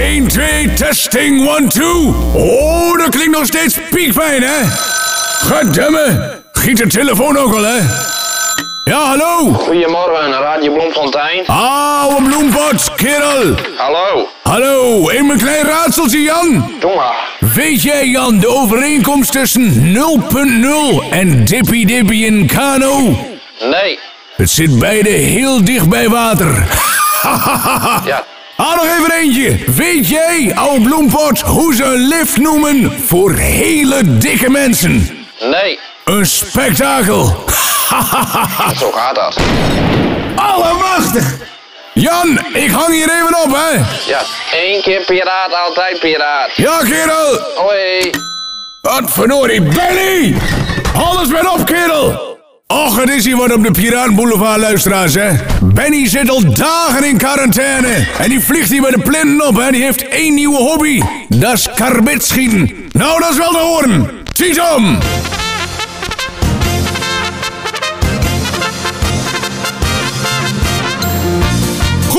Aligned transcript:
1, 0.00 0.28
2, 0.28 0.72
testing, 0.74 1.48
1, 1.48 1.68
2. 1.68 1.84
Oh, 2.34 2.98
dat 2.98 3.08
klinkt 3.08 3.36
nog 3.36 3.46
steeds 3.46 3.78
piekfijn, 3.90 4.42
hè? 4.42 4.58
Gademme. 5.38 6.38
Giet 6.52 6.76
de 6.76 6.86
telefoon 6.86 7.36
ook 7.36 7.54
al, 7.54 7.62
hè? 7.62 7.78
Ja, 8.84 8.98
hallo. 8.98 9.52
Goedemorgen, 9.52 10.32
Radio 10.32 10.72
Bloemfontein. 10.72 11.46
Oude 11.46 12.22
bloempot, 12.28 12.94
kerel. 12.94 13.54
Hallo. 13.76 14.28
Hallo, 14.42 15.08
even 15.10 15.30
een 15.30 15.38
klein 15.38 15.64
raadseltje, 15.64 16.22
Jan. 16.22 16.72
Doe 16.80 16.94
maar. 16.94 17.14
Weet 17.54 17.82
jij, 17.82 18.06
Jan, 18.06 18.38
de 18.38 18.48
overeenkomst 18.48 19.32
tussen 19.32 19.94
0.0 19.94 21.10
en 21.10 21.44
Dippy 21.44 21.84
Dippy 21.84 22.24
in 22.24 22.46
Kano? 22.46 23.16
Nee. 23.70 23.98
Het 24.36 24.50
zit 24.50 24.78
beide 24.78 25.08
heel 25.08 25.64
dicht 25.64 25.88
bij 25.88 26.08
water. 26.08 26.66
Ja. 28.04 28.24
Ah, 28.60 28.76
nog 28.76 28.84
even 28.98 29.12
eentje. 29.12 29.58
Weet 29.66 30.08
jij, 30.08 30.52
oude 30.54 30.84
bloempot, 30.84 31.40
hoe 31.40 31.74
ze 31.74 31.84
een 31.84 32.08
lift 32.08 32.36
noemen 32.36 32.92
voor 33.06 33.34
hele 33.34 34.18
dikke 34.18 34.50
mensen? 34.50 35.24
Nee. 35.40 35.78
Een 36.04 36.26
spektakel. 36.26 37.24
Zo 38.80 38.90
gaat 38.90 39.14
dat. 39.14 39.36
Allemachtig. 40.36 41.36
Jan, 41.94 42.38
ik 42.52 42.70
hang 42.70 42.92
hier 42.92 43.10
even 43.10 43.42
op, 43.44 43.52
hè. 43.52 43.70
Ja. 44.10 44.20
Eén 44.52 44.82
keer 44.82 45.04
piraat, 45.04 45.54
altijd 45.66 46.00
piraat. 46.00 46.50
Ja, 46.54 46.78
kerel. 46.78 47.38
Hoi. 47.56 48.10
Wat 48.80 49.10
verdorie, 49.12 49.62
Benny! 49.62 50.36
Alles 50.94 51.28
met 51.28 51.48
op, 51.48 51.66
kerel! 51.66 52.29
Och, 52.70 53.00
het 53.00 53.08
is 53.10 53.24
hier 53.24 53.36
wat 53.36 53.52
op 53.52 53.62
de 53.62 53.70
Piratenboulevard, 53.70 54.60
luisteraars, 54.60 55.14
hè? 55.14 55.30
Benny 55.62 56.08
zit 56.08 56.30
al 56.30 56.52
dagen 56.54 57.04
in 57.04 57.16
quarantaine. 57.16 58.06
En 58.18 58.28
die 58.28 58.40
vliegt 58.40 58.70
hier 58.70 58.80
bij 58.80 58.90
de 58.90 58.98
plinten 58.98 59.46
op, 59.46 59.56
hè? 59.56 59.70
Die 59.70 59.82
heeft 59.82 60.08
één 60.08 60.34
nieuwe 60.34 60.56
hobby. 60.56 61.02
Dat 61.28 61.52
is 61.52 61.68
karbit 61.74 62.24
schieten. 62.24 62.88
Nou, 62.92 63.20
dat 63.20 63.30
is 63.30 63.36
wel 63.36 63.50
te 63.50 63.58
horen. 63.58 64.10
Tietom! 64.32 64.98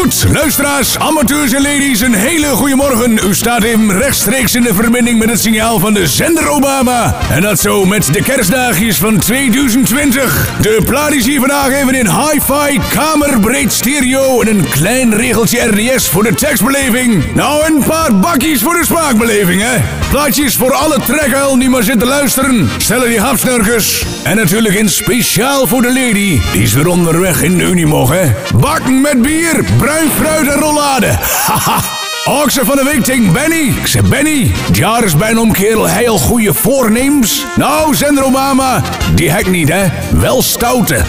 Goed, 0.00 0.24
luisteraars, 0.32 0.98
amateurs 0.98 1.52
en 1.52 1.62
ladies, 1.62 2.00
een 2.00 2.14
hele 2.14 2.46
goede 2.46 2.74
morgen. 2.74 3.20
U 3.24 3.34
staat 3.34 3.62
even 3.62 3.98
rechtstreeks 3.98 4.54
in 4.54 4.62
de 4.62 4.74
verbinding 4.74 5.18
met 5.18 5.30
het 5.30 5.40
signaal 5.40 5.78
van 5.78 5.94
de 5.94 6.06
zender 6.06 6.48
Obama. 6.48 7.16
En 7.30 7.42
dat 7.42 7.60
zo 7.60 7.84
met 7.84 8.12
de 8.12 8.22
kerstdagjes 8.22 8.98
van 8.98 9.18
2020. 9.18 10.50
De 10.60 10.80
plaat 10.84 11.12
hier 11.12 11.38
vandaag 11.38 11.72
even 11.72 11.94
in 11.94 12.06
hi-fi, 12.06 12.80
kamerbreed 12.94 13.72
stereo 13.72 14.40
en 14.40 14.48
een 14.48 14.68
klein 14.68 15.14
regeltje 15.14 15.60
RDS 15.60 16.08
voor 16.08 16.22
de 16.22 16.34
tekstbeleving. 16.34 17.34
Nou, 17.34 17.64
een 17.66 17.82
paar 17.86 18.18
bakjes 18.18 18.62
voor 18.62 18.74
de 18.74 18.84
smaakbeleving, 18.84 19.62
hè. 19.62 19.76
Plaatjes 20.10 20.56
voor 20.56 20.72
alle 20.72 20.98
trekhuil 21.06 21.58
die 21.58 21.68
maar 21.68 21.82
zitten 21.82 22.08
luisteren. 22.08 22.68
Stellen 22.78 23.08
die 23.08 23.20
hapsnurkers. 23.20 24.06
En 24.22 24.36
natuurlijk 24.36 24.74
in 24.74 24.88
speciaal 24.88 25.66
voor 25.66 25.82
de 25.82 25.92
lady. 25.92 26.40
Die 26.52 26.62
is 26.62 26.72
weer 26.72 26.86
onderweg 26.86 27.42
in 27.42 27.60
Unimog, 27.60 28.10
hè. 28.10 28.32
Bakken 28.60 29.00
met 29.00 29.22
bier, 29.22 29.64
bruin 29.90 30.10
fruit 30.10 30.48
en 30.48 30.60
rollade. 30.60 31.18
Haha. 31.48 31.99
Okse 32.30 32.64
van 32.64 32.76
de 32.76 32.84
week 32.84 33.02
tegen 33.02 33.32
Benny. 33.32 33.74
Ik 33.76 33.86
zeg 33.86 34.02
Benny, 34.02 34.52
jaar 34.72 35.04
is 35.04 35.16
bijna 35.16 35.40
om 35.40 35.52
kerel 35.52 35.86
heel 35.86 36.18
goede 36.18 36.54
voornemens. 36.54 37.44
Nou, 37.56 37.94
zender 37.94 38.24
Obama, 38.24 38.82
die 39.14 39.30
hek 39.30 39.50
niet 39.50 39.68
hè. 39.68 39.86
Wel 40.10 40.42
stoute. 40.42 41.04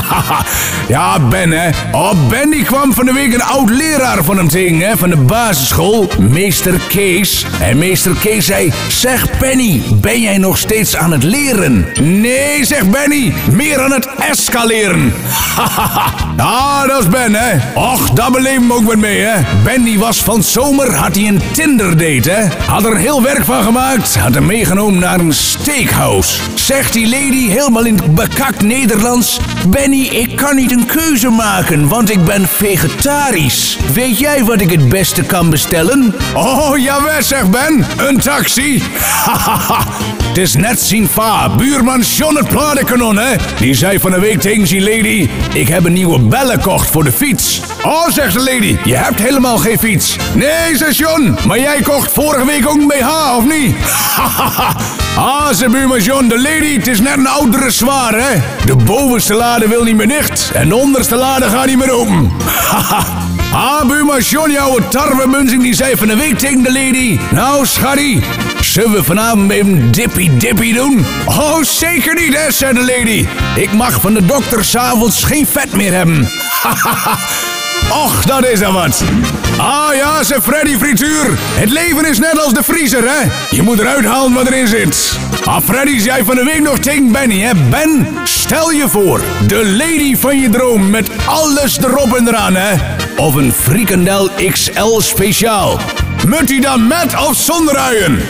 ja, 0.88 1.20
Ben 1.20 1.50
hè. 1.50 1.70
Oh, 1.92 2.28
Ben 2.28 2.50
die 2.50 2.64
kwam 2.64 2.94
van 2.94 3.06
de 3.06 3.12
week 3.12 3.34
een 3.34 3.42
oud 3.42 3.70
leraar 3.70 4.24
van 4.24 4.36
hem 4.36 4.48
tegen 4.48 4.80
hè. 4.80 4.96
Van 4.96 5.10
de 5.10 5.16
basisschool, 5.16 6.10
meester 6.18 6.80
Kees. 6.88 7.46
En 7.60 7.78
meester 7.78 8.12
Kees 8.20 8.46
zei, 8.46 8.72
zeg 8.88 9.38
Benny, 9.38 9.82
ben 9.94 10.20
jij 10.20 10.38
nog 10.38 10.58
steeds 10.58 10.96
aan 10.96 11.12
het 11.12 11.22
leren? 11.22 11.86
Nee, 12.00 12.64
zegt 12.64 12.90
Benny, 12.90 13.34
meer 13.50 13.80
aan 13.82 13.92
het 13.92 14.08
escaleren. 14.18 15.14
ja, 16.36 16.86
dat 16.86 17.00
is 17.00 17.08
Ben 17.08 17.34
hè. 17.34 17.58
Och, 17.74 18.10
daar 18.10 18.30
beleven 18.30 18.66
we 18.66 18.74
ook 18.74 18.84
wat 18.84 18.96
mee 18.96 19.20
hè. 19.20 19.40
Benny 19.64 19.98
was 19.98 20.22
van 20.22 20.42
zomer, 20.52 20.94
had 20.94 21.14
hij 21.14 21.28
een 21.28 21.40
Tinder 21.52 21.90
date 21.90 22.30
hè. 22.30 22.64
Had 22.66 22.84
er 22.84 22.96
heel 22.96 23.22
werk 23.22 23.44
van 23.44 23.62
gemaakt, 23.62 24.16
had 24.18 24.34
hem 24.34 24.46
meegenomen 24.46 25.00
naar 25.00 25.20
een 25.20 25.32
steakhouse. 25.32 26.40
Zegt 26.54 26.92
die 26.92 27.08
lady 27.08 27.48
helemaal 27.48 27.84
in 27.84 27.94
het 27.94 28.14
bekakt 28.14 28.62
Nederlands. 28.62 29.40
Benny, 29.68 30.00
ik 30.00 30.36
kan 30.36 30.56
niet 30.56 30.72
een 30.72 30.86
keuze 30.86 31.28
maken, 31.28 31.88
want 31.88 32.10
ik 32.10 32.24
ben 32.24 32.48
vegetarisch. 32.48 33.78
Weet 33.94 34.18
jij 34.18 34.44
wat 34.44 34.60
ik 34.60 34.70
het 34.70 34.88
beste 34.88 35.22
kan 35.22 35.50
bestellen? 35.50 36.14
Oh, 36.34 36.78
jawel, 36.78 37.22
zegt 37.22 37.50
Ben. 37.50 37.86
Een 37.96 38.18
taxi. 38.18 38.82
Het 40.32 40.40
is 40.40 40.54
net 40.54 40.80
zien 40.80 41.08
va, 41.08 41.48
buurman 41.48 42.00
John 42.00 42.36
het 42.36 42.48
platenkanon, 42.48 43.18
hè? 43.18 43.36
Die 43.58 43.74
zei 43.74 43.98
van 43.98 44.10
de 44.10 44.20
week 44.20 44.40
tegen 44.40 44.64
die 44.64 44.80
lady... 44.80 45.28
Ik 45.52 45.68
heb 45.68 45.84
een 45.84 45.92
nieuwe 45.92 46.18
bellen 46.18 46.60
kocht 46.60 46.90
voor 46.90 47.04
de 47.04 47.12
fiets. 47.12 47.60
Oh, 47.82 48.08
zegt 48.08 48.32
de 48.32 48.38
lady, 48.38 48.76
je 48.84 48.96
hebt 48.96 49.18
helemaal 49.18 49.58
geen 49.58 49.78
fiets. 49.78 50.16
Nee, 50.34 50.76
zegt 50.76 50.96
John, 50.96 51.36
maar 51.46 51.58
jij 51.58 51.80
kocht 51.80 52.12
vorige 52.12 52.46
week 52.46 52.68
ook 52.68 52.80
een 52.80 52.86
BH, 52.86 53.36
of 53.36 53.44
niet? 53.44 53.76
ah, 55.16 55.48
zei 55.50 55.70
buurman 55.70 56.02
John, 56.02 56.28
de 56.28 56.38
lady, 56.38 56.76
het 56.76 56.86
is 56.86 57.00
net 57.00 57.16
een 57.16 57.26
oudere 57.26 57.70
zwaar, 57.70 58.14
hè? 58.14 58.40
De 58.66 58.76
bovenste 58.76 59.34
lade 59.34 59.68
wil 59.68 59.84
niet 59.84 59.96
meer 59.96 60.08
dicht 60.08 60.50
en 60.54 60.68
de 60.68 60.76
onderste 60.76 61.16
lade 61.16 61.48
gaat 61.48 61.66
niet 61.66 61.78
meer 61.78 61.90
open. 61.90 62.30
buurman 63.86 64.20
John, 64.20 64.50
jouw 64.50 64.78
tarwemunzing, 64.88 65.62
die 65.62 65.74
zei 65.74 65.96
van 65.96 66.08
de 66.08 66.16
week 66.16 66.38
tegen 66.38 66.62
de 66.62 66.72
lady... 66.72 67.18
Nou, 67.30 67.66
schattie, 67.66 68.22
zullen 68.60 68.92
we 68.92 69.04
vanavond 69.04 69.50
even 69.50 69.90
dippy 69.90 70.30
dippy 70.36 70.72
doen? 70.72 71.04
Oh, 71.26 71.62
zeker 71.62 72.14
niet, 72.14 72.36
hè, 72.36 72.50
zei 72.50 72.72
de 72.72 72.84
lady. 72.84 73.26
Ik 73.54 73.72
mag 73.72 74.00
van 74.00 74.14
de 74.14 74.24
dokter 74.26 74.64
s'avonds 74.64 75.24
geen 75.24 75.46
vet 75.46 75.76
meer 75.76 75.92
hebben. 75.92 76.30
Och, 77.90 78.24
dat 78.24 78.46
is 78.46 78.58
dan 78.58 78.72
wat. 78.72 79.02
Ah 79.56 79.94
ja, 79.94 80.22
ze 80.22 80.42
Freddy 80.42 80.78
Frituur. 80.78 81.38
Het 81.38 81.70
leven 81.70 82.04
is 82.04 82.18
net 82.18 82.44
als 82.44 82.52
de 82.52 82.62
vriezer, 82.62 83.02
hè? 83.02 83.30
Je 83.50 83.62
moet 83.62 83.78
eruit 83.78 84.04
halen 84.04 84.32
wat 84.32 84.46
erin 84.46 84.68
zit. 84.68 85.18
Ah, 85.44 85.62
Freddy 85.64 85.98
zei 85.98 86.24
van 86.24 86.34
de 86.34 86.44
week 86.44 86.60
nog 86.60 86.78
tegen 86.78 87.12
Benny, 87.12 87.40
hè? 87.40 87.54
Ben, 87.70 88.06
stel 88.24 88.70
je 88.70 88.88
voor, 88.88 89.20
de 89.46 89.66
lady 89.66 90.16
van 90.16 90.40
je 90.40 90.48
droom 90.48 90.90
met 90.90 91.10
alles 91.26 91.78
erop 91.78 92.16
en 92.16 92.28
eraan, 92.28 92.54
hè? 92.54 92.74
Of 93.16 93.34
een 93.34 93.52
frikandel 93.52 94.30
XL 94.50 95.00
speciaal. 95.00 95.80
Moet 96.28 96.48
hij 96.48 96.60
dan 96.60 96.86
met 96.86 97.14
of 97.28 97.36
zonder 97.36 97.76
uien? 97.76 98.20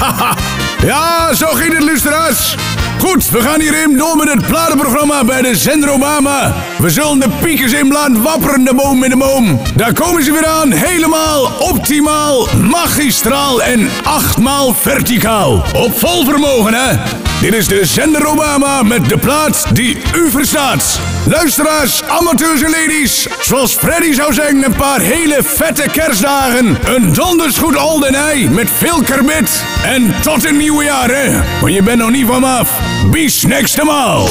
ja, 0.90 1.34
zo 1.34 1.46
ging 1.46 1.74
het, 1.74 1.84
luisteraars. 1.84 2.56
Goed, 2.98 3.30
we 3.30 3.40
gaan 3.40 3.60
hier 3.60 3.74
even 3.74 3.96
door 3.96 4.16
met 4.16 4.32
het 4.32 4.46
platenprogramma 4.46 5.24
bij 5.24 5.42
de 5.42 5.56
zender 5.56 5.90
Obama. 5.90 6.54
We 6.82 6.90
zullen 6.90 7.20
de 7.20 7.28
piekers 7.42 7.72
in 7.72 7.88
laten 7.88 8.22
wapperen, 8.22 8.64
de 8.64 8.74
boom 8.74 9.04
in 9.04 9.10
de 9.10 9.16
boom. 9.16 9.60
Daar 9.74 9.92
komen 9.92 10.24
ze 10.24 10.32
weer 10.32 10.46
aan, 10.46 10.72
helemaal 10.72 11.50
optimaal, 11.58 12.48
magistraal 12.60 13.62
en 13.62 13.88
achtmaal 14.04 14.74
verticaal. 14.74 15.64
Op 15.74 15.98
vol 15.98 16.24
vermogen, 16.24 16.74
hè? 16.74 16.96
Dit 17.40 17.54
is 17.54 17.66
de 17.66 17.86
zender 17.86 18.26
Obama 18.26 18.82
met 18.82 19.08
de 19.08 19.18
plaat 19.18 19.66
die 19.72 19.96
u 20.16 20.30
verstaat. 20.30 21.00
Luisteraars, 21.26 22.02
amateurs 22.02 22.62
en 22.62 22.70
ladies, 22.70 23.26
zoals 23.40 23.74
Freddy 23.74 24.12
zou 24.12 24.32
zeggen, 24.32 24.64
een 24.64 24.76
paar 24.76 25.00
hele 25.00 25.38
vette 25.42 25.88
kerstdagen. 25.92 26.78
Een 26.84 27.12
donders 27.12 27.58
goed 27.58 27.76
aldenij 27.76 28.48
met 28.50 28.70
veel 28.70 29.02
kermit. 29.02 29.64
En 29.84 30.14
tot 30.22 30.44
een 30.44 30.56
nieuwe 30.56 30.84
jaar, 30.84 31.10
hè? 31.10 31.40
Want 31.60 31.74
je 31.74 31.82
bent 31.82 31.98
nog 31.98 32.10
niet 32.10 32.26
van 32.26 32.44
af. 32.44 32.80
Bis 33.10 33.44
next 33.44 33.82
maal. 33.82 34.28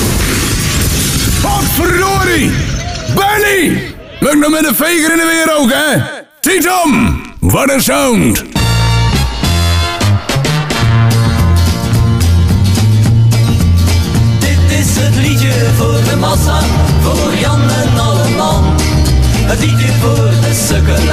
Wat 1.41 1.63
verdorie! 1.63 2.51
Benny! 3.15 3.93
Lukt 4.19 4.39
nog 4.39 4.49
met 4.49 4.67
een 4.67 4.75
veger 4.75 5.11
in 5.11 5.17
de 5.17 5.43
weer 5.45 5.57
ook, 5.57 5.71
hè? 5.71 5.99
Titom! 6.39 7.21
Wat 7.39 7.69
een 7.69 7.81
sound! 7.81 8.43
Dit 14.39 14.79
is 14.79 14.95
het 14.95 15.15
liedje 15.15 15.53
voor 15.77 15.99
de 16.09 16.15
massa, 16.19 16.59
voor 17.01 17.33
Jan 17.39 17.61
en 17.61 17.99
alle. 17.99 18.21
Het 19.51 19.59
liedje 19.59 19.91
voor 20.01 20.29
de 20.41 20.53
sukkelaar 20.67 21.10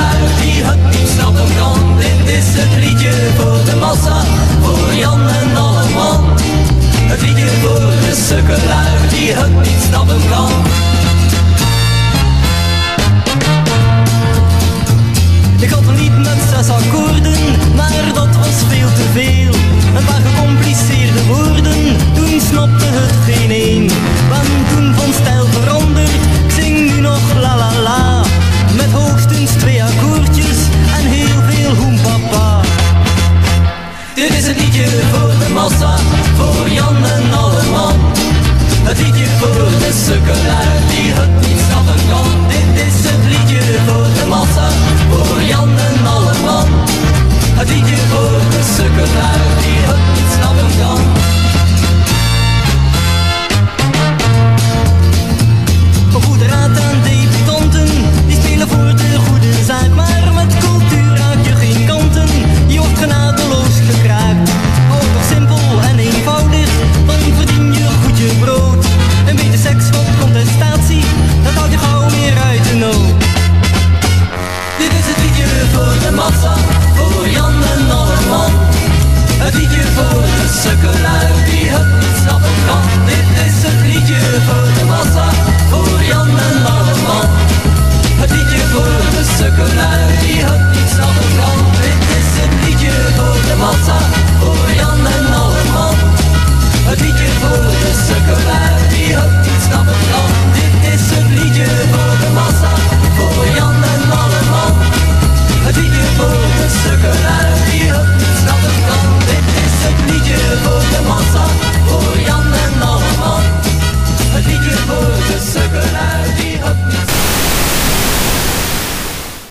Dit 34.19 34.35
is 34.35 34.47
een 34.47 34.57
liedje 34.57 34.87
voor 35.13 35.33
de 35.39 35.53
massa, 35.53 35.97
voor 36.37 36.69
Jan 36.69 36.97
en 37.07 37.33
Alleman. 37.33 37.95
Het 38.83 38.99
liedje 38.99 39.27
voor 39.27 39.69
de 39.79 39.93
sukkelaar 40.07 40.77
die 40.89 41.13
het 41.13 41.49
niet 41.49 41.61
snappen 41.69 42.01
kan. 42.09 42.29
Dit 42.49 42.87
is 42.87 43.11
het 43.11 43.25
liedje 43.25 43.63
voor 43.87 44.07
de 44.19 44.27
massa, 44.29 44.69
voor 45.11 45.43
Jan 45.43 45.69